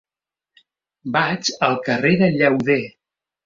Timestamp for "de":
2.25-2.33